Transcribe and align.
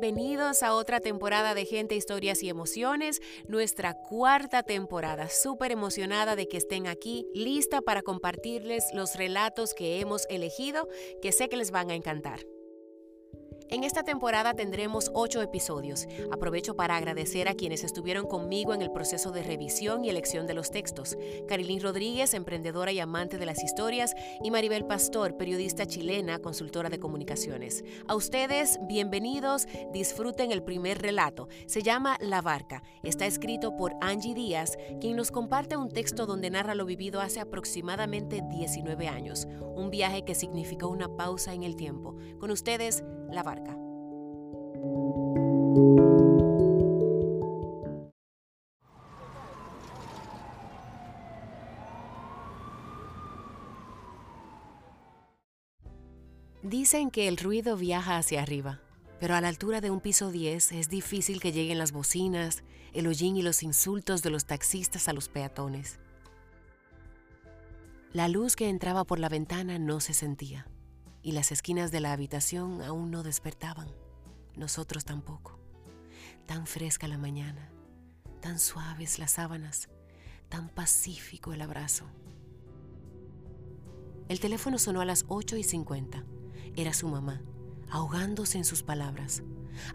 Bienvenidos 0.00 0.62
a 0.62 0.74
otra 0.74 1.00
temporada 1.00 1.54
de 1.54 1.64
Gente, 1.64 1.96
Historias 1.96 2.44
y 2.44 2.48
Emociones, 2.48 3.20
nuestra 3.48 3.94
cuarta 3.94 4.62
temporada. 4.62 5.28
Súper 5.28 5.72
emocionada 5.72 6.36
de 6.36 6.46
que 6.46 6.56
estén 6.56 6.86
aquí, 6.86 7.26
lista 7.34 7.80
para 7.80 8.02
compartirles 8.02 8.84
los 8.94 9.16
relatos 9.16 9.74
que 9.74 9.98
hemos 9.98 10.24
elegido, 10.30 10.88
que 11.20 11.32
sé 11.32 11.48
que 11.48 11.56
les 11.56 11.72
van 11.72 11.90
a 11.90 11.96
encantar. 11.96 12.46
En 13.70 13.84
esta 13.84 14.02
temporada 14.02 14.54
tendremos 14.54 15.10
ocho 15.12 15.42
episodios. 15.42 16.08
Aprovecho 16.32 16.74
para 16.74 16.96
agradecer 16.96 17.48
a 17.48 17.54
quienes 17.54 17.84
estuvieron 17.84 18.26
conmigo 18.26 18.72
en 18.72 18.80
el 18.80 18.90
proceso 18.90 19.30
de 19.30 19.42
revisión 19.42 20.06
y 20.06 20.08
elección 20.08 20.46
de 20.46 20.54
los 20.54 20.70
textos. 20.70 21.18
Carilín 21.46 21.82
Rodríguez, 21.82 22.32
emprendedora 22.32 22.92
y 22.92 23.00
amante 23.00 23.36
de 23.36 23.44
las 23.44 23.62
historias, 23.62 24.14
y 24.42 24.50
Maribel 24.50 24.86
Pastor, 24.86 25.36
periodista 25.36 25.84
chilena, 25.84 26.38
consultora 26.38 26.88
de 26.88 26.98
comunicaciones. 26.98 27.84
A 28.06 28.14
ustedes, 28.14 28.78
bienvenidos, 28.88 29.66
disfruten 29.92 30.50
el 30.50 30.62
primer 30.62 31.02
relato. 31.02 31.48
Se 31.66 31.82
llama 31.82 32.16
La 32.20 32.40
Barca. 32.40 32.82
Está 33.02 33.26
escrito 33.26 33.76
por 33.76 33.92
Angie 34.00 34.32
Díaz, 34.32 34.78
quien 34.98 35.14
nos 35.14 35.30
comparte 35.30 35.76
un 35.76 35.90
texto 35.90 36.24
donde 36.24 36.48
narra 36.48 36.74
lo 36.74 36.86
vivido 36.86 37.20
hace 37.20 37.40
aproximadamente 37.40 38.40
19 38.48 39.08
años. 39.08 39.46
Un 39.76 39.90
viaje 39.90 40.24
que 40.24 40.34
significó 40.34 40.88
una 40.88 41.14
pausa 41.14 41.52
en 41.52 41.64
el 41.64 41.76
tiempo. 41.76 42.16
Con 42.38 42.50
ustedes, 42.50 43.04
La 43.30 43.42
Barca. 43.42 43.76
Dicen 56.62 57.10
que 57.10 57.28
el 57.28 57.36
ruido 57.36 57.76
viaja 57.76 58.16
hacia 58.16 58.42
arriba, 58.42 58.80
pero 59.20 59.34
a 59.34 59.40
la 59.40 59.48
altura 59.48 59.80
de 59.80 59.90
un 59.90 60.00
piso 60.00 60.30
10 60.30 60.72
es 60.72 60.88
difícil 60.88 61.40
que 61.40 61.52
lleguen 61.52 61.78
las 61.78 61.92
bocinas, 61.92 62.62
el 62.94 63.06
hollín 63.06 63.36
y 63.36 63.42
los 63.42 63.62
insultos 63.62 64.22
de 64.22 64.30
los 64.30 64.46
taxistas 64.46 65.06
a 65.08 65.12
los 65.12 65.28
peatones. 65.28 65.98
La 68.12 68.28
luz 68.28 68.56
que 68.56 68.70
entraba 68.70 69.04
por 69.04 69.18
la 69.18 69.28
ventana 69.28 69.78
no 69.78 70.00
se 70.00 70.14
sentía 70.14 70.66
y 71.22 71.32
las 71.32 71.52
esquinas 71.52 71.90
de 71.90 72.00
la 72.00 72.12
habitación 72.12 72.82
aún 72.82 73.10
no 73.10 73.22
despertaban, 73.22 73.88
nosotros 74.56 75.04
tampoco. 75.04 75.58
Tan 76.46 76.66
fresca 76.66 77.08
la 77.08 77.18
mañana, 77.18 77.70
tan 78.40 78.58
suaves 78.58 79.18
las 79.18 79.32
sábanas, 79.32 79.88
tan 80.48 80.68
pacífico 80.68 81.52
el 81.52 81.60
abrazo. 81.60 82.04
El 84.28 84.40
teléfono 84.40 84.78
sonó 84.78 85.00
a 85.00 85.04
las 85.04 85.24
8 85.28 85.56
y 85.56 85.64
50. 85.64 86.24
Era 86.76 86.92
su 86.92 87.08
mamá, 87.08 87.42
ahogándose 87.90 88.58
en 88.58 88.64
sus 88.64 88.82
palabras. 88.82 89.42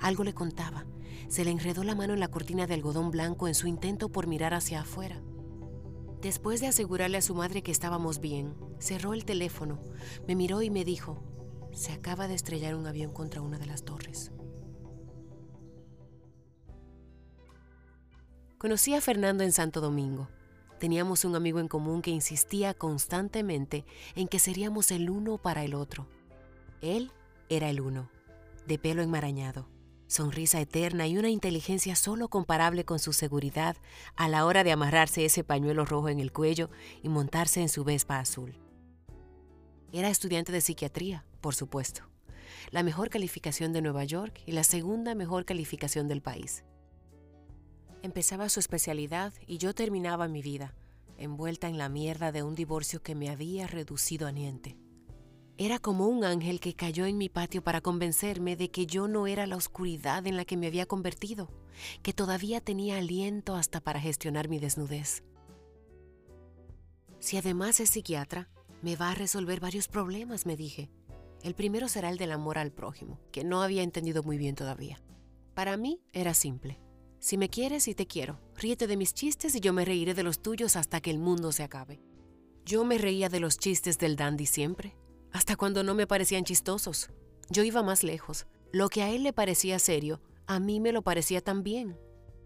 Algo 0.01 0.23
le 0.23 0.33
contaba. 0.33 0.85
Se 1.27 1.45
le 1.45 1.51
enredó 1.51 1.83
la 1.83 1.95
mano 1.95 2.13
en 2.13 2.19
la 2.19 2.29
cortina 2.29 2.65
de 2.65 2.73
algodón 2.73 3.11
blanco 3.11 3.47
en 3.47 3.55
su 3.55 3.67
intento 3.67 4.09
por 4.09 4.27
mirar 4.27 4.53
hacia 4.53 4.81
afuera. 4.81 5.21
Después 6.23 6.61
de 6.61 6.67
asegurarle 6.67 7.17
a 7.17 7.21
su 7.21 7.35
madre 7.35 7.63
que 7.63 7.71
estábamos 7.71 8.21
bien, 8.21 8.55
cerró 8.79 9.13
el 9.13 9.25
teléfono, 9.25 9.77
me 10.25 10.37
miró 10.37 10.61
y 10.61 10.69
me 10.69 10.85
dijo, 10.85 11.21
se 11.73 11.91
acaba 11.91 12.29
de 12.29 12.33
estrellar 12.33 12.75
un 12.75 12.87
avión 12.87 13.11
contra 13.11 13.41
una 13.41 13.59
de 13.59 13.65
las 13.65 13.83
torres. 13.83 14.31
Conocí 18.57 18.93
a 18.93 19.01
Fernando 19.01 19.43
en 19.43 19.51
Santo 19.51 19.81
Domingo. 19.81 20.29
Teníamos 20.79 21.25
un 21.25 21.35
amigo 21.35 21.59
en 21.59 21.67
común 21.67 22.01
que 22.01 22.11
insistía 22.11 22.73
constantemente 22.73 23.83
en 24.15 24.29
que 24.29 24.39
seríamos 24.39 24.91
el 24.91 25.09
uno 25.09 25.37
para 25.37 25.65
el 25.65 25.73
otro. 25.73 26.07
Él 26.79 27.11
era 27.49 27.69
el 27.69 27.81
uno, 27.81 28.09
de 28.65 28.79
pelo 28.79 29.01
enmarañado, 29.01 29.67
sonrisa 30.07 30.59
eterna 30.61 31.07
y 31.07 31.17
una 31.17 31.29
inteligencia 31.29 31.95
solo 31.95 32.27
comparable 32.27 32.85
con 32.85 32.99
su 32.99 33.13
seguridad 33.13 33.77
a 34.15 34.27
la 34.27 34.45
hora 34.45 34.63
de 34.63 34.71
amarrarse 34.71 35.25
ese 35.25 35.43
pañuelo 35.43 35.85
rojo 35.85 36.09
en 36.09 36.19
el 36.19 36.31
cuello 36.31 36.69
y 37.01 37.09
montarse 37.09 37.61
en 37.61 37.69
su 37.69 37.83
vespa 37.83 38.19
azul. 38.19 38.55
Era 39.91 40.09
estudiante 40.09 40.51
de 40.51 40.61
psiquiatría, 40.61 41.25
por 41.41 41.55
supuesto, 41.55 42.03
la 42.71 42.83
mejor 42.83 43.09
calificación 43.09 43.73
de 43.73 43.81
Nueva 43.81 44.03
York 44.03 44.41
y 44.45 44.53
la 44.53 44.63
segunda 44.63 45.15
mejor 45.15 45.45
calificación 45.45 46.07
del 46.07 46.21
país. 46.21 46.63
Empezaba 48.01 48.49
su 48.49 48.59
especialidad 48.59 49.33
y 49.47 49.59
yo 49.59 49.73
terminaba 49.73 50.27
mi 50.27 50.41
vida, 50.41 50.73
envuelta 51.17 51.69
en 51.69 51.77
la 51.77 51.89
mierda 51.89 52.31
de 52.31 52.43
un 52.43 52.55
divorcio 52.55 53.01
que 53.01 53.15
me 53.15 53.29
había 53.29 53.67
reducido 53.67 54.27
a 54.27 54.31
niente. 54.31 54.77
Era 55.65 55.79
como 55.79 56.07
un 56.09 56.25
ángel 56.25 56.59
que 56.59 56.73
cayó 56.73 57.05
en 57.05 57.17
mi 57.17 57.29
patio 57.29 57.63
para 57.63 57.79
convencerme 57.79 58.57
de 58.57 58.69
que 58.69 58.85
yo 58.85 59.07
no 59.07 59.27
era 59.27 59.47
la 59.47 59.55
oscuridad 59.55 60.27
en 60.27 60.35
la 60.35 60.43
que 60.43 60.57
me 60.57 60.67
había 60.67 60.85
convertido, 60.85 61.47
que 62.01 62.11
todavía 62.11 62.59
tenía 62.59 62.97
aliento 62.97 63.55
hasta 63.55 63.79
para 63.79 64.01
gestionar 64.01 64.49
mi 64.49 64.59
desnudez. 64.59 65.23
Si 67.19 67.37
además 67.37 67.79
es 67.79 67.91
psiquiatra, 67.91 68.49
me 68.81 68.97
va 68.97 69.11
a 69.11 69.15
resolver 69.15 69.61
varios 69.61 69.87
problemas, 69.87 70.45
me 70.45 70.57
dije. 70.57 70.89
El 71.43 71.55
primero 71.55 71.87
será 71.87 72.09
el 72.09 72.17
del 72.17 72.33
amor 72.33 72.57
al 72.57 72.73
prójimo, 72.73 73.21
que 73.31 73.45
no 73.45 73.61
había 73.61 73.83
entendido 73.83 74.21
muy 74.21 74.37
bien 74.37 74.55
todavía. 74.55 75.01
Para 75.53 75.77
mí 75.77 76.01
era 76.11 76.33
simple. 76.33 76.81
Si 77.19 77.37
me 77.37 77.47
quieres 77.47 77.87
y 77.87 77.95
te 77.95 78.05
quiero, 78.05 78.41
ríete 78.57 78.85
de 78.85 78.97
mis 78.97 79.13
chistes 79.13 79.55
y 79.55 79.61
yo 79.61 79.71
me 79.71 79.85
reiré 79.85 80.13
de 80.13 80.23
los 80.23 80.41
tuyos 80.41 80.75
hasta 80.75 80.99
que 80.99 81.09
el 81.09 81.19
mundo 81.19 81.53
se 81.53 81.63
acabe. 81.63 82.01
Yo 82.65 82.83
me 82.83 82.97
reía 82.97 83.29
de 83.29 83.39
los 83.39 83.57
chistes 83.57 83.97
del 83.97 84.17
dandy 84.17 84.45
siempre, 84.45 84.97
hasta 85.33 85.55
cuando 85.55 85.83
no 85.83 85.95
me 85.95 86.07
parecían 86.07 86.45
chistosos. 86.45 87.09
Yo 87.49 87.63
iba 87.63 87.83
más 87.83 88.03
lejos. 88.03 88.45
Lo 88.71 88.89
que 88.89 89.01
a 89.03 89.09
él 89.09 89.23
le 89.23 89.33
parecía 89.33 89.77
serio, 89.79 90.21
a 90.47 90.59
mí 90.59 90.79
me 90.79 90.91
lo 90.91 91.01
parecía 91.01 91.41
también, 91.41 91.99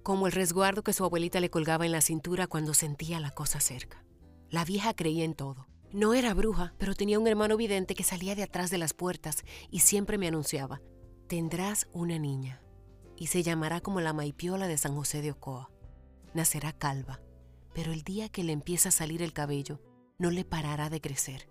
como 0.03 0.25
el 0.25 0.34
resguardo 0.34 0.84
que 0.84 0.94
su 0.94 1.03
abuelita 1.03 1.40
le 1.40 1.50
colgaba 1.50 1.86
en 1.86 1.92
la 1.92 2.02
cintura 2.02 2.47
cuando 2.47 2.74
sentía 2.74 3.20
la 3.20 3.31
cosa 3.31 3.59
cerca. 3.59 4.03
La 4.50 4.66
vieja 4.66 4.94
creía 4.94 5.26
en 5.26 5.36
todo. 5.36 5.68
No 5.92 6.14
era 6.14 6.34
bruja, 6.34 6.74
pero 6.78 6.96
tenía 6.96 7.20
un 7.20 7.28
hermano 7.28 7.56
vidente 7.56 7.96
que 7.96 8.03
salía 8.03 8.36
de 8.36 8.44
atrás 8.44 8.70
de 8.70 8.78
las 8.78 8.94
puertas 8.94 9.44
y 9.70 9.80
siempre 9.80 10.18
me 10.18 10.28
anunciaba, 10.28 10.81
tendrás 11.28 11.88
una 11.94 12.20
niña, 12.20 12.62
y 13.16 13.28
se 13.28 13.42
llamará 13.42 13.80
como 13.80 14.02
la 14.02 14.14
maipiola 14.14 14.68
de 14.68 14.78
San 14.78 14.96
José 14.96 15.22
de 15.22 15.31
Ocoa. 15.31 15.72
Nacerá 16.34 16.74
calva, 16.74 17.22
pero 17.74 17.94
el 17.94 18.03
día 18.03 18.28
que 18.28 18.44
le 18.44 18.52
empieza 18.52 18.90
a 18.90 18.92
salir 18.92 19.22
el 19.22 19.34
cabello, 19.34 19.81
no 20.20 20.30
le 20.30 20.44
parará 20.44 20.90
de 20.90 21.00
crecer. 21.00 21.50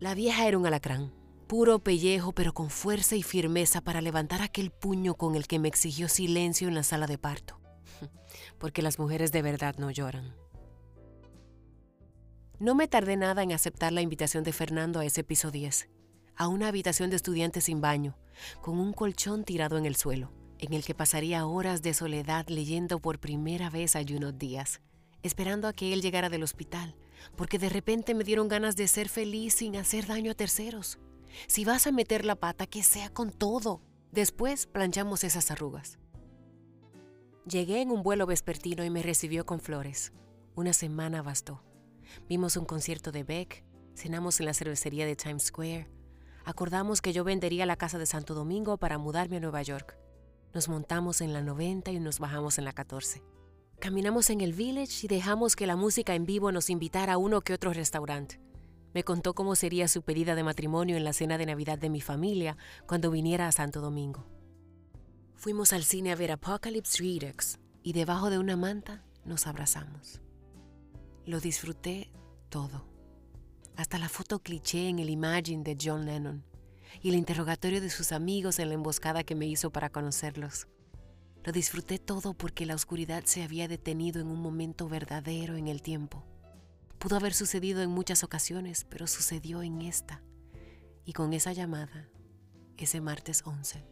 La 0.00 0.14
vieja 0.14 0.46
era 0.46 0.56
un 0.56 0.64
alacrán, 0.64 1.12
puro 1.48 1.80
pellejo 1.80 2.30
pero 2.30 2.54
con 2.54 2.70
fuerza 2.70 3.16
y 3.16 3.24
firmeza 3.24 3.80
para 3.80 4.00
levantar 4.00 4.42
aquel 4.42 4.70
puño 4.70 5.14
con 5.14 5.34
el 5.34 5.48
que 5.48 5.58
me 5.58 5.66
exigió 5.66 6.08
silencio 6.08 6.68
en 6.68 6.76
la 6.76 6.84
sala 6.84 7.08
de 7.08 7.18
parto, 7.18 7.58
porque 8.58 8.80
las 8.80 9.00
mujeres 9.00 9.32
de 9.32 9.42
verdad 9.42 9.74
no 9.76 9.90
lloran. 9.90 10.36
No 12.60 12.76
me 12.76 12.86
tardé 12.86 13.16
nada 13.16 13.42
en 13.42 13.50
aceptar 13.50 13.92
la 13.92 14.00
invitación 14.00 14.44
de 14.44 14.52
Fernando 14.52 15.00
a 15.00 15.04
ese 15.04 15.24
piso 15.24 15.50
10, 15.50 15.88
a 16.36 16.46
una 16.46 16.68
habitación 16.68 17.10
de 17.10 17.16
estudiantes 17.16 17.64
sin 17.64 17.80
baño, 17.80 18.16
con 18.60 18.78
un 18.78 18.92
colchón 18.92 19.42
tirado 19.42 19.78
en 19.78 19.86
el 19.86 19.96
suelo, 19.96 20.30
en 20.60 20.74
el 20.74 20.84
que 20.84 20.94
pasaría 20.94 21.44
horas 21.44 21.82
de 21.82 21.92
soledad 21.92 22.46
leyendo 22.46 23.00
por 23.00 23.18
primera 23.18 23.68
vez 23.68 23.96
a 23.96 24.04
Junot 24.08 24.40
esperando 25.24 25.66
a 25.66 25.72
que 25.72 25.92
él 25.92 26.02
llegara 26.02 26.28
del 26.28 26.44
hospital, 26.44 26.94
porque 27.36 27.58
de 27.58 27.68
repente 27.68 28.14
me 28.14 28.24
dieron 28.24 28.48
ganas 28.48 28.76
de 28.76 28.88
ser 28.88 29.08
feliz 29.08 29.54
sin 29.54 29.76
hacer 29.76 30.06
daño 30.06 30.32
a 30.32 30.34
terceros. 30.34 30.98
Si 31.46 31.64
vas 31.64 31.86
a 31.86 31.92
meter 31.92 32.24
la 32.24 32.36
pata, 32.36 32.66
que 32.66 32.82
sea 32.82 33.10
con 33.10 33.30
todo. 33.30 33.80
Después 34.12 34.66
planchamos 34.66 35.24
esas 35.24 35.50
arrugas. 35.50 35.98
Llegué 37.46 37.80
en 37.80 37.90
un 37.90 38.02
vuelo 38.02 38.26
vespertino 38.26 38.84
y 38.84 38.90
me 38.90 39.02
recibió 39.02 39.46
con 39.46 39.60
flores. 39.60 40.12
Una 40.54 40.72
semana 40.72 41.22
bastó. 41.22 41.62
Vimos 42.28 42.56
un 42.56 42.64
concierto 42.64 43.12
de 43.12 43.24
Beck, 43.24 43.64
cenamos 43.94 44.40
en 44.40 44.46
la 44.46 44.54
cervecería 44.54 45.06
de 45.06 45.16
Times 45.16 45.44
Square, 45.44 45.88
acordamos 46.44 47.02
que 47.02 47.12
yo 47.12 47.24
vendería 47.24 47.66
la 47.66 47.76
casa 47.76 47.98
de 47.98 48.06
Santo 48.06 48.34
Domingo 48.34 48.78
para 48.78 48.98
mudarme 48.98 49.36
a 49.36 49.40
Nueva 49.40 49.62
York. 49.62 49.98
Nos 50.54 50.68
montamos 50.68 51.20
en 51.20 51.32
la 51.32 51.42
90 51.42 51.90
y 51.90 52.00
nos 52.00 52.18
bajamos 52.18 52.58
en 52.58 52.64
la 52.64 52.72
14. 52.72 53.22
Caminamos 53.80 54.28
en 54.30 54.40
el 54.40 54.54
village 54.54 55.04
y 55.06 55.08
dejamos 55.08 55.54
que 55.54 55.66
la 55.66 55.76
música 55.76 56.16
en 56.16 56.26
vivo 56.26 56.50
nos 56.50 56.68
invitara 56.68 57.12
a 57.12 57.18
uno 57.18 57.42
que 57.42 57.54
otro 57.54 57.72
restaurante. 57.72 58.40
Me 58.92 59.04
contó 59.04 59.34
cómo 59.34 59.54
sería 59.54 59.86
su 59.86 60.02
pedida 60.02 60.34
de 60.34 60.42
matrimonio 60.42 60.96
en 60.96 61.04
la 61.04 61.12
cena 61.12 61.38
de 61.38 61.46
Navidad 61.46 61.78
de 61.78 61.88
mi 61.88 62.00
familia 62.00 62.56
cuando 62.88 63.12
viniera 63.12 63.46
a 63.46 63.52
Santo 63.52 63.80
Domingo. 63.80 64.26
Fuimos 65.36 65.72
al 65.72 65.84
cine 65.84 66.10
a 66.10 66.16
ver 66.16 66.32
Apocalypse 66.32 67.00
Redux 67.00 67.60
y 67.84 67.92
debajo 67.92 68.30
de 68.30 68.40
una 68.40 68.56
manta 68.56 69.04
nos 69.24 69.46
abrazamos. 69.46 70.20
Lo 71.24 71.38
disfruté 71.38 72.10
todo, 72.48 72.84
hasta 73.76 73.98
la 73.98 74.08
foto 74.08 74.40
cliché 74.40 74.88
en 74.88 74.98
el 74.98 75.08
Imagine 75.08 75.62
de 75.62 75.78
John 75.80 76.04
Lennon 76.04 76.44
y 77.00 77.10
el 77.10 77.14
interrogatorio 77.14 77.80
de 77.80 77.90
sus 77.90 78.10
amigos 78.10 78.58
en 78.58 78.70
la 78.70 78.74
emboscada 78.74 79.22
que 79.22 79.36
me 79.36 79.46
hizo 79.46 79.70
para 79.70 79.90
conocerlos. 79.90 80.66
Lo 81.44 81.52
disfruté 81.52 81.98
todo 81.98 82.34
porque 82.34 82.66
la 82.66 82.74
oscuridad 82.74 83.24
se 83.24 83.42
había 83.42 83.68
detenido 83.68 84.20
en 84.20 84.28
un 84.28 84.40
momento 84.40 84.88
verdadero 84.88 85.56
en 85.56 85.68
el 85.68 85.82
tiempo. 85.82 86.24
Pudo 86.98 87.16
haber 87.16 87.32
sucedido 87.32 87.80
en 87.80 87.90
muchas 87.90 88.24
ocasiones, 88.24 88.84
pero 88.88 89.06
sucedió 89.06 89.62
en 89.62 89.82
esta. 89.82 90.22
Y 91.04 91.12
con 91.12 91.32
esa 91.32 91.52
llamada, 91.52 92.08
ese 92.76 93.00
martes 93.00 93.42
11, 93.44 93.84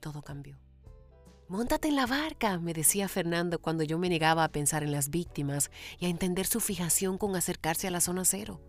todo 0.00 0.22
cambió. 0.22 0.58
Móntate 1.48 1.88
en 1.88 1.96
la 1.96 2.06
barca, 2.06 2.58
me 2.58 2.72
decía 2.72 3.08
Fernando 3.08 3.60
cuando 3.60 3.82
yo 3.82 3.98
me 3.98 4.08
negaba 4.08 4.44
a 4.44 4.52
pensar 4.52 4.84
en 4.84 4.92
las 4.92 5.10
víctimas 5.10 5.70
y 5.98 6.06
a 6.06 6.08
entender 6.08 6.46
su 6.46 6.60
fijación 6.60 7.18
con 7.18 7.34
acercarse 7.34 7.88
a 7.88 7.90
la 7.90 8.00
zona 8.00 8.24
cero. 8.24 8.60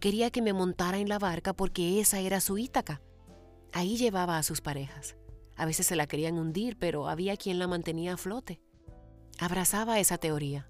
Quería 0.00 0.30
que 0.30 0.42
me 0.42 0.52
montara 0.52 0.98
en 0.98 1.08
la 1.08 1.18
barca 1.18 1.52
porque 1.52 2.00
esa 2.00 2.20
era 2.20 2.40
su 2.40 2.56
Ítaca. 2.56 3.02
Ahí 3.72 3.96
llevaba 3.96 4.38
a 4.38 4.42
sus 4.42 4.60
parejas. 4.60 5.16
A 5.56 5.66
veces 5.66 5.86
se 5.86 5.96
la 5.96 6.06
querían 6.06 6.38
hundir, 6.38 6.78
pero 6.78 7.08
había 7.08 7.36
quien 7.36 7.58
la 7.58 7.66
mantenía 7.66 8.14
a 8.14 8.16
flote. 8.16 8.60
Abrazaba 9.38 9.98
esa 9.98 10.18
teoría. 10.18 10.68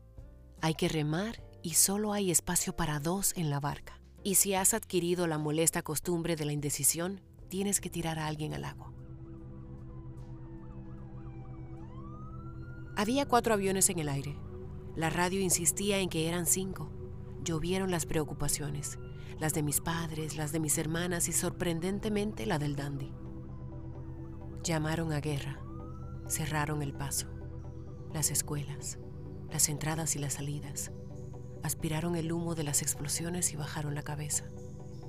Hay 0.60 0.74
que 0.74 0.88
remar 0.88 1.42
y 1.62 1.74
solo 1.74 2.12
hay 2.12 2.30
espacio 2.30 2.74
para 2.74 3.00
dos 3.00 3.32
en 3.36 3.50
la 3.50 3.60
barca. 3.60 4.00
Y 4.24 4.36
si 4.36 4.54
has 4.54 4.74
adquirido 4.74 5.26
la 5.26 5.38
molesta 5.38 5.82
costumbre 5.82 6.36
de 6.36 6.44
la 6.44 6.52
indecisión, 6.52 7.20
tienes 7.48 7.80
que 7.80 7.90
tirar 7.90 8.18
a 8.18 8.26
alguien 8.26 8.54
al 8.54 8.64
agua. 8.64 8.92
Había 12.96 13.26
cuatro 13.26 13.54
aviones 13.54 13.88
en 13.90 13.98
el 13.98 14.08
aire. 14.08 14.36
La 14.94 15.10
radio 15.10 15.40
insistía 15.40 15.98
en 15.98 16.08
que 16.08 16.28
eran 16.28 16.46
cinco. 16.46 16.92
Llovieron 17.42 17.90
las 17.90 18.06
preocupaciones, 18.06 18.98
las 19.38 19.54
de 19.54 19.62
mis 19.62 19.80
padres, 19.80 20.36
las 20.36 20.52
de 20.52 20.60
mis 20.60 20.78
hermanas 20.78 21.26
y 21.28 21.32
sorprendentemente 21.32 22.46
la 22.46 22.58
del 22.58 22.76
dandy. 22.76 23.12
Llamaron 24.62 25.12
a 25.12 25.20
guerra, 25.20 25.58
cerraron 26.28 26.82
el 26.82 26.92
paso, 26.92 27.26
las 28.14 28.30
escuelas, 28.30 28.96
las 29.50 29.68
entradas 29.68 30.14
y 30.14 30.20
las 30.20 30.34
salidas, 30.34 30.92
aspiraron 31.64 32.14
el 32.14 32.30
humo 32.30 32.54
de 32.54 32.62
las 32.62 32.80
explosiones 32.80 33.52
y 33.52 33.56
bajaron 33.56 33.96
la 33.96 34.04
cabeza. 34.04 34.44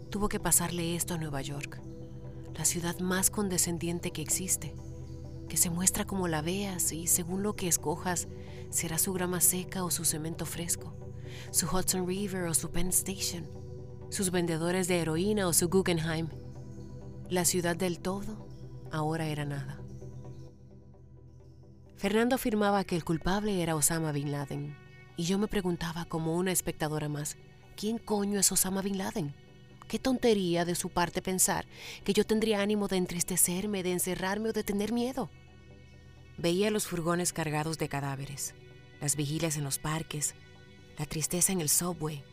Tuvo 0.10 0.28
que 0.28 0.40
pasarle 0.40 0.96
esto 0.96 1.14
a 1.14 1.18
Nueva 1.20 1.44
York, 1.44 1.80
la 2.56 2.66
ciudad 2.66 2.98
más 2.98 3.30
condescendiente 3.30 4.10
que 4.10 4.24
existe, 4.24 4.74
que 5.48 5.58
se 5.58 5.70
muestra 5.70 6.06
como 6.06 6.28
la 6.28 6.42
veas 6.42 6.92
y 6.92 7.06
según 7.06 7.44
lo 7.44 7.56
que 7.56 7.68
escojas 7.68 8.28
será 8.72 8.98
su 8.98 9.14
grama 9.14 9.40
seca 9.40 9.84
o 9.84 9.92
su 9.92 10.04
cemento 10.04 10.48
fresco, 10.48 10.96
su 11.52 11.68
Hudson 11.68 12.08
River 12.08 12.46
o 12.46 12.56
su 12.56 12.72
Penn 12.72 12.88
Station, 12.88 13.48
sus 14.10 14.32
vendedores 14.32 14.88
de 14.88 15.00
heroína 15.00 15.48
o 15.48 15.54
su 15.54 15.70
Guggenheim. 15.70 16.30
La 17.30 17.46
ciudad 17.46 17.76
del 17.76 18.00
todo 18.00 18.52
ahora 18.94 19.28
era 19.28 19.44
nada. 19.44 19.80
Fernando 21.98 22.36
afirmaba 22.36 22.84
que 22.84 22.96
el 22.96 23.04
culpable 23.04 23.62
era 23.62 23.76
Osama 23.76 24.12
Bin 24.12 24.32
Laden, 24.32 24.78
y 25.18 25.24
yo 25.24 25.38
me 25.40 25.48
preguntaba 25.48 26.06
como 26.06 26.36
una 26.36 26.52
espectadora 26.52 27.10
más, 27.10 27.38
¿quién 27.76 27.98
coño 27.98 28.40
es 28.40 28.52
Osama 28.52 28.82
Bin 28.82 28.98
Laden? 28.98 29.34
Qué 29.88 30.00
tontería 30.00 30.64
de 30.64 30.76
su 30.76 30.90
parte 30.90 31.22
pensar 31.22 31.66
que 32.04 32.14
yo 32.14 32.24
tendría 32.26 32.62
ánimo 32.62 32.88
de 32.88 32.98
entristecerme, 32.98 33.84
de 33.84 33.94
encerrarme 33.94 34.50
o 34.50 34.54
de 34.54 34.64
tener 34.64 34.92
miedo. 34.92 35.30
Veía 36.38 36.72
los 36.72 36.88
furgones 36.88 37.34
cargados 37.34 37.78
de 37.78 37.90
cadáveres, 37.90 38.54
las 39.02 39.16
vigilias 39.16 39.58
en 39.58 39.64
los 39.64 39.80
parques, 39.80 40.36
la 41.00 41.06
tristeza 41.06 41.52
en 41.52 41.62
el 41.62 41.70
subway, 41.70 42.24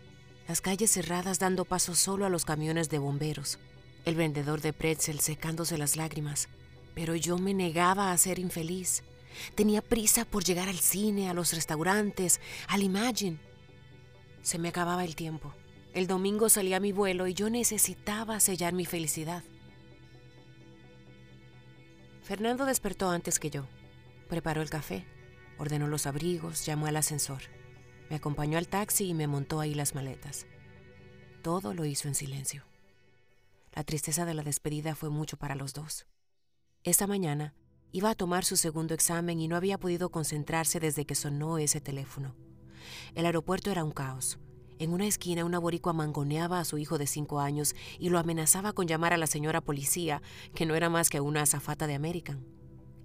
las 0.47 0.61
calles 0.61 0.91
cerradas 0.91 1.39
dando 1.39 1.65
paso 1.65 1.95
solo 1.95 2.27
a 2.27 2.29
los 2.29 2.45
camiones 2.45 2.91
de 2.91 2.99
bomberos, 2.99 3.59
el 4.05 4.15
vendedor 4.15 4.61
de 4.61 4.73
pretzel 4.73 5.21
secándose 5.21 5.79
las 5.79 5.97
lágrimas, 5.97 6.49
pero 6.95 7.15
yo 7.15 7.39
me 7.39 7.55
negaba 7.55 8.13
a 8.13 8.19
ser 8.19 8.39
infeliz. 8.39 9.03
Tenía 9.55 9.83
prisa 9.83 10.25
por 10.25 10.45
llegar 10.45 10.69
al 10.69 10.79
cine, 10.79 11.31
a 11.31 11.35
los 11.35 11.53
restaurantes, 11.53 12.41
al 12.69 12.83
Imagine. 12.83 13.39
Se 14.43 14.59
me 14.59 14.69
acababa 14.69 15.05
el 15.05 15.15
tiempo. 15.15 15.55
El 15.93 16.07
domingo 16.07 16.49
salía 16.49 16.81
mi 16.81 16.93
vuelo 16.93 17.27
y 17.27 17.35
yo 17.35 17.51
necesitaba 17.51 18.41
sellar 18.41 18.73
mi 18.73 18.87
felicidad. 18.87 19.45
Fernando 22.23 22.65
despertó 22.65 23.11
antes 23.11 23.39
que 23.39 23.51
yo. 23.51 23.67
Preparó 24.29 24.63
el 24.63 24.71
café, 24.71 25.05
ordenó 25.59 25.89
los 25.89 26.07
abrigos, 26.07 26.65
llamó 26.65 26.87
al 26.87 26.97
ascensor. 26.97 27.43
Me 28.09 28.17
acompañó 28.17 28.57
al 28.57 28.69
taxi 28.69 29.09
y 29.09 29.15
me 29.15 29.27
montó 29.27 29.61
ahí 29.61 29.75
las 29.75 29.95
maletas. 29.95 30.47
Todo 31.43 31.75
lo 31.75 31.85
hizo 31.85 32.07
en 32.07 32.15
silencio. 32.15 32.70
La 33.73 33.85
tristeza 33.85 34.25
de 34.25 34.35
la 34.35 34.43
despedida 34.43 34.95
fue 34.95 35.11
mucho 35.11 35.37
para 35.37 35.55
los 35.55 35.73
dos. 35.73 36.07
Esta 36.83 37.07
mañana 37.07 37.55
iba 37.93 38.11
a 38.11 38.15
tomar 38.15 38.45
su 38.45 38.57
segundo 38.57 38.95
examen 38.95 39.41
y 39.41 39.49
no 39.49 39.57
había 39.57 39.79
podido 39.79 40.11
concentrarse 40.11 40.81
desde 40.81 41.05
que 41.05 41.15
sonó 41.15 41.59
ese 41.59 41.81
teléfono. 41.81 42.35
El 43.15 43.27
aeropuerto 43.27 43.71
era 43.71 43.85
un 43.85 43.93
caos. 43.93 44.39
En 44.79 44.93
una 44.93 45.07
esquina 45.07 45.45
una 45.45 45.59
boricua 45.59 45.93
mangoneaba 45.93 46.59
a 46.59 46.65
su 46.65 46.79
hijo 46.79 46.97
de 46.97 47.07
cinco 47.07 47.39
años 47.41 47.75
y 47.99 48.09
lo 48.09 48.19
amenazaba 48.19 48.73
con 48.73 48.87
llamar 48.87 49.13
a 49.13 49.19
la 49.19 49.27
señora 49.27 49.61
policía, 49.61 50.23
que 50.55 50.67
no 50.67 50.75
era 50.75 50.89
más 50.89 51.11
que 51.11 51.21
una 51.21 51.43
azafata 51.43 51.87
de 51.87 51.95
American. 51.95 52.47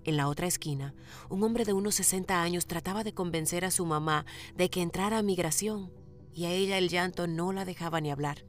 En 0.06 0.18
la 0.18 0.30
otra 0.30 0.48
esquina, 0.48 0.94
un 1.30 1.44
hombre 1.44 1.66
de 1.66 1.74
unos 1.74 1.96
60 1.96 2.42
años 2.42 2.68
trataba 2.68 3.04
de 3.04 3.14
convencer 3.14 3.66
a 3.66 3.72
su 3.72 3.86
mamá 3.86 4.26
de 4.56 4.70
que 4.70 4.82
entrara 4.82 5.18
a 5.18 5.24
migración, 5.24 5.92
y 6.34 6.46
a 6.46 6.52
ella 6.52 6.78
el 6.78 6.90
llanto 6.90 7.28
no 7.28 7.52
la 7.52 7.66
dejaba 7.66 8.00
ni 8.00 8.12
hablar. 8.12 8.46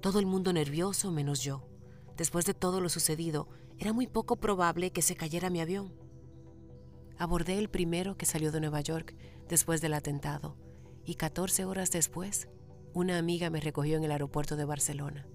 Todo 0.00 0.18
el 0.18 0.26
mundo 0.26 0.52
nervioso 0.52 1.10
menos 1.10 1.42
yo. 1.42 1.68
Después 2.16 2.44
de 2.44 2.54
todo 2.54 2.80
lo 2.80 2.88
sucedido, 2.88 3.48
era 3.78 3.92
muy 3.92 4.06
poco 4.06 4.36
probable 4.36 4.90
que 4.90 5.02
se 5.02 5.16
cayera 5.16 5.50
mi 5.50 5.60
avión. 5.60 5.92
Abordé 7.18 7.58
el 7.58 7.68
primero 7.68 8.16
que 8.16 8.26
salió 8.26 8.52
de 8.52 8.60
Nueva 8.60 8.80
York 8.80 9.16
después 9.48 9.80
del 9.80 9.94
atentado 9.94 10.56
y 11.04 11.14
14 11.14 11.64
horas 11.64 11.90
después, 11.90 12.48
una 12.92 13.18
amiga 13.18 13.48
me 13.50 13.60
recogió 13.60 13.96
en 13.96 14.04
el 14.04 14.12
aeropuerto 14.12 14.56
de 14.56 14.64
Barcelona. 14.64 15.26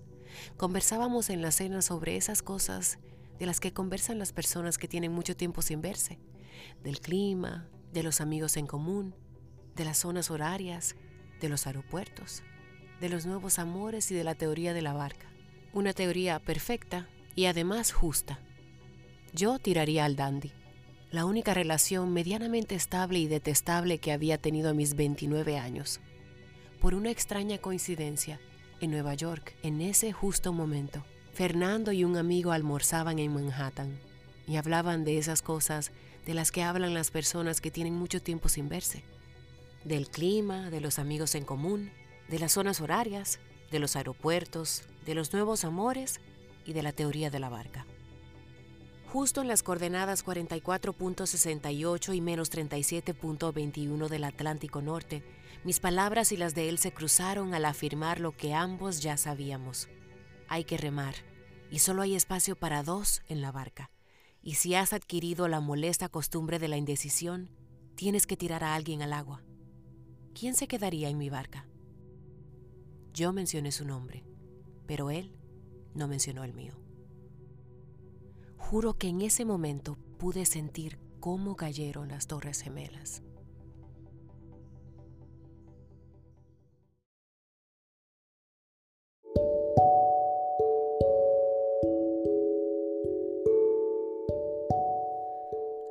Conversábamos 0.57 1.29
en 1.29 1.41
la 1.41 1.51
cena 1.51 1.81
sobre 1.81 2.17
esas 2.17 2.41
cosas 2.41 2.99
de 3.39 3.45
las 3.45 3.59
que 3.59 3.73
conversan 3.73 4.19
las 4.19 4.33
personas 4.33 4.77
que 4.77 4.87
tienen 4.87 5.11
mucho 5.11 5.35
tiempo 5.35 5.61
sin 5.61 5.81
verse, 5.81 6.19
del 6.83 6.99
clima, 6.99 7.69
de 7.91 8.03
los 8.03 8.21
amigos 8.21 8.57
en 8.57 8.67
común, 8.67 9.15
de 9.75 9.85
las 9.85 9.97
zonas 9.97 10.29
horarias, 10.29 10.95
de 11.39 11.49
los 11.49 11.65
aeropuertos 11.65 12.43
de 13.01 13.09
los 13.09 13.25
nuevos 13.25 13.57
amores 13.57 14.11
y 14.11 14.15
de 14.15 14.23
la 14.23 14.35
teoría 14.35 14.73
de 14.75 14.83
la 14.83 14.93
barca. 14.93 15.25
Una 15.73 15.91
teoría 15.91 16.37
perfecta 16.37 17.07
y 17.35 17.45
además 17.45 17.91
justa. 17.91 18.39
Yo 19.33 19.57
tiraría 19.57 20.05
al 20.05 20.15
dandy, 20.15 20.51
la 21.09 21.25
única 21.25 21.55
relación 21.55 22.13
medianamente 22.13 22.75
estable 22.75 23.17
y 23.17 23.27
detestable 23.27 23.97
que 23.97 24.11
había 24.11 24.37
tenido 24.37 24.69
a 24.69 24.73
mis 24.73 24.95
29 24.95 25.57
años. 25.57 25.99
Por 26.79 26.93
una 26.93 27.09
extraña 27.09 27.57
coincidencia, 27.57 28.39
en 28.81 28.91
Nueva 28.91 29.15
York, 29.15 29.55
en 29.63 29.81
ese 29.81 30.11
justo 30.11 30.53
momento, 30.53 31.03
Fernando 31.33 31.91
y 31.91 32.03
un 32.03 32.17
amigo 32.17 32.51
almorzaban 32.51 33.17
en 33.17 33.33
Manhattan 33.33 33.99
y 34.47 34.57
hablaban 34.57 35.05
de 35.05 35.17
esas 35.17 35.41
cosas 35.41 35.91
de 36.25 36.35
las 36.35 36.51
que 36.51 36.61
hablan 36.61 36.93
las 36.93 37.09
personas 37.09 37.61
que 37.61 37.71
tienen 37.71 37.95
mucho 37.95 38.21
tiempo 38.21 38.47
sin 38.47 38.69
verse. 38.69 39.03
Del 39.85 40.07
clima, 40.09 40.69
de 40.69 40.81
los 40.81 40.99
amigos 40.99 41.33
en 41.33 41.45
común, 41.45 41.91
de 42.31 42.39
las 42.39 42.53
zonas 42.53 42.79
horarias, 42.79 43.39
de 43.71 43.79
los 43.79 43.97
aeropuertos, 43.97 44.83
de 45.05 45.15
los 45.15 45.33
nuevos 45.33 45.65
amores 45.65 46.21
y 46.65 46.71
de 46.71 46.81
la 46.81 46.93
teoría 46.93 47.29
de 47.29 47.39
la 47.39 47.49
barca. 47.49 47.85
Justo 49.11 49.41
en 49.41 49.49
las 49.49 49.63
coordenadas 49.63 50.25
44.68 50.25 52.15
y 52.15 52.21
menos 52.21 52.49
37.21 52.49 54.07
del 54.07 54.23
Atlántico 54.23 54.81
Norte, 54.81 55.23
mis 55.65 55.81
palabras 55.81 56.31
y 56.31 56.37
las 56.37 56.55
de 56.55 56.69
él 56.69 56.77
se 56.77 56.93
cruzaron 56.93 57.53
al 57.53 57.65
afirmar 57.65 58.21
lo 58.21 58.31
que 58.31 58.53
ambos 58.53 59.01
ya 59.01 59.17
sabíamos. 59.17 59.89
Hay 60.47 60.63
que 60.63 60.77
remar, 60.77 61.15
y 61.69 61.79
solo 61.79 62.01
hay 62.01 62.15
espacio 62.15 62.55
para 62.55 62.81
dos 62.81 63.23
en 63.27 63.41
la 63.41 63.51
barca. 63.51 63.91
Y 64.41 64.55
si 64.55 64.73
has 64.73 64.93
adquirido 64.93 65.49
la 65.49 65.59
molesta 65.59 66.07
costumbre 66.07 66.59
de 66.59 66.69
la 66.69 66.77
indecisión, 66.77 67.49
tienes 67.95 68.25
que 68.25 68.37
tirar 68.37 68.63
a 68.63 68.73
alguien 68.73 69.01
al 69.01 69.11
agua. 69.11 69.43
¿Quién 70.33 70.55
se 70.55 70.69
quedaría 70.69 71.09
en 71.09 71.17
mi 71.17 71.29
barca? 71.29 71.67
Yo 73.13 73.33
mencioné 73.33 73.71
su 73.71 73.85
nombre, 73.85 74.23
pero 74.85 75.11
él 75.11 75.35
no 75.93 76.07
mencionó 76.07 76.43
el 76.43 76.53
mío. 76.53 76.73
Juro 78.57 78.93
que 78.93 79.09
en 79.09 79.21
ese 79.21 79.43
momento 79.43 79.97
pude 80.17 80.45
sentir 80.45 80.97
cómo 81.19 81.55
cayeron 81.55 82.07
las 82.09 82.27
torres 82.27 82.61
gemelas. 82.61 83.21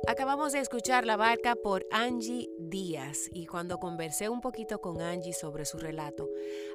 Acabamos 0.07 0.51
de 0.51 0.59
escuchar 0.59 1.05
La 1.05 1.15
Barca 1.15 1.55
por 1.55 1.85
Angie 1.91 2.49
Díaz 2.57 3.29
y 3.31 3.45
cuando 3.45 3.77
conversé 3.77 4.29
un 4.29 4.41
poquito 4.41 4.81
con 4.81 4.99
Angie 4.99 5.31
sobre 5.31 5.63
su 5.63 5.77
relato, 5.77 6.27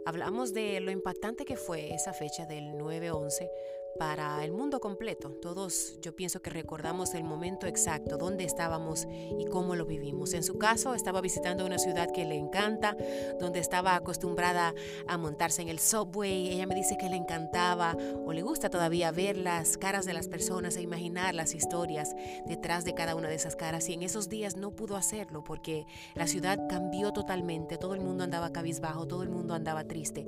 hablamos 0.04 0.52
de 0.52 0.78
lo 0.80 0.92
impactante 0.92 1.44
que 1.44 1.56
fue 1.56 1.92
esa 1.92 2.12
fecha 2.12 2.46
del 2.46 2.74
9-11 2.74 3.48
para 3.98 4.44
el 4.44 4.52
mundo 4.52 4.80
completo. 4.80 5.30
Todos 5.30 5.98
yo 6.00 6.14
pienso 6.14 6.40
que 6.40 6.50
recordamos 6.50 7.14
el 7.14 7.24
momento 7.24 7.66
exacto, 7.66 8.16
dónde 8.16 8.44
estábamos 8.44 9.06
y 9.38 9.46
cómo 9.46 9.74
lo 9.74 9.86
vivimos. 9.86 10.34
En 10.34 10.42
su 10.42 10.58
caso, 10.58 10.94
estaba 10.94 11.20
visitando 11.20 11.66
una 11.66 11.78
ciudad 11.78 12.10
que 12.12 12.24
le 12.24 12.36
encanta, 12.36 12.96
donde 13.40 13.60
estaba 13.60 13.94
acostumbrada 13.94 14.74
a 15.06 15.18
montarse 15.18 15.62
en 15.62 15.68
el 15.68 15.78
subway. 15.78 16.48
Ella 16.48 16.66
me 16.66 16.74
dice 16.74 16.96
que 16.96 17.08
le 17.08 17.16
encantaba 17.16 17.96
o 18.24 18.32
le 18.32 18.42
gusta 18.42 18.70
todavía 18.70 19.10
ver 19.10 19.36
las 19.36 19.76
caras 19.76 20.06
de 20.06 20.14
las 20.14 20.28
personas 20.28 20.76
e 20.76 20.82
imaginar 20.82 21.34
las 21.34 21.54
historias 21.54 22.14
detrás 22.46 22.84
de 22.84 22.94
cada 22.94 23.14
una 23.14 23.28
de 23.28 23.34
esas 23.34 23.56
caras. 23.56 23.88
Y 23.88 23.94
en 23.94 24.02
esos 24.02 24.28
días 24.28 24.56
no 24.56 24.70
pudo 24.70 24.96
hacerlo 24.96 25.44
porque 25.44 25.86
la 26.14 26.26
ciudad 26.26 26.68
cambió 26.68 27.12
totalmente. 27.12 27.78
Todo 27.78 27.94
el 27.94 28.00
mundo 28.00 28.24
andaba 28.24 28.52
cabizbajo, 28.52 29.06
todo 29.06 29.22
el 29.22 29.30
mundo 29.30 29.54
andaba 29.54 29.84
triste. 29.84 30.24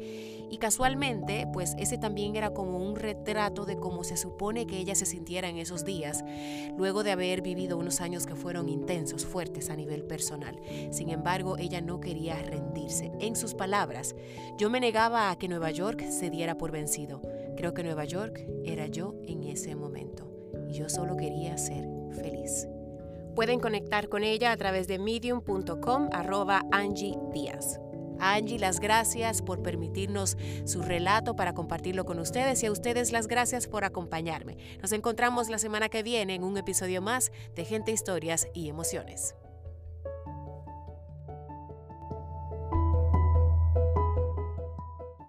Y 0.50 0.58
casualmente, 0.58 1.46
pues 1.52 1.75
ese 1.78 1.98
también 1.98 2.37
era 2.37 2.50
como 2.50 2.78
un 2.78 2.96
retrato 2.96 3.57
de 3.66 3.78
cómo 3.78 4.04
se 4.04 4.16
supone 4.16 4.66
que 4.66 4.78
ella 4.78 4.94
se 4.94 5.06
sintiera 5.06 5.48
en 5.48 5.58
esos 5.58 5.84
días, 5.84 6.24
luego 6.76 7.02
de 7.02 7.12
haber 7.12 7.42
vivido 7.42 7.78
unos 7.78 8.00
años 8.00 8.26
que 8.26 8.34
fueron 8.34 8.68
intensos, 8.68 9.24
fuertes 9.24 9.70
a 9.70 9.76
nivel 9.76 10.04
personal. 10.04 10.60
Sin 10.90 11.10
embargo, 11.10 11.56
ella 11.58 11.80
no 11.80 12.00
quería 12.00 12.42
rendirse. 12.42 13.12
En 13.20 13.36
sus 13.36 13.54
palabras, 13.54 14.14
yo 14.58 14.70
me 14.70 14.80
negaba 14.80 15.30
a 15.30 15.38
que 15.38 15.48
Nueva 15.48 15.70
York 15.70 16.04
se 16.08 16.30
diera 16.30 16.56
por 16.56 16.70
vencido. 16.70 17.22
Creo 17.56 17.74
que 17.74 17.82
Nueva 17.82 18.04
York 18.04 18.46
era 18.64 18.86
yo 18.86 19.14
en 19.24 19.44
ese 19.44 19.74
momento. 19.74 20.30
Y 20.68 20.74
yo 20.74 20.88
solo 20.88 21.16
quería 21.16 21.56
ser 21.58 21.88
feliz. 22.12 22.68
Pueden 23.34 23.60
conectar 23.60 24.08
con 24.08 24.24
ella 24.24 24.52
a 24.52 24.56
través 24.56 24.88
de 24.88 24.98
medium.com 24.98 26.08
arroba 26.12 26.66
Angie 26.72 27.16
Díaz. 27.32 27.80
Angie, 28.20 28.58
las 28.58 28.80
gracias 28.80 29.42
por 29.42 29.62
permitirnos 29.62 30.37
su 30.64 30.82
relato 30.82 31.37
para 31.37 31.54
compartirlo 31.54 32.04
con 32.04 32.18
ustedes 32.18 32.62
y 32.62 32.66
a 32.66 32.72
ustedes 32.72 33.12
las 33.12 33.26
gracias 33.26 33.66
por 33.66 33.84
acompañarme. 33.84 34.56
Nos 34.82 34.92
encontramos 34.92 35.48
la 35.48 35.58
semana 35.58 35.88
que 35.88 36.02
viene 36.02 36.34
en 36.34 36.44
un 36.44 36.56
episodio 36.58 37.00
más 37.00 37.32
de 37.54 37.64
Gente, 37.64 37.92
Historias 37.92 38.48
y 38.54 38.68
Emociones. 38.68 39.34